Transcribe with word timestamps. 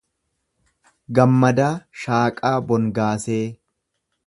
Gammadaa 1.19 1.69
Shaaqaa 2.05 2.53
Bongaasee 2.71 3.41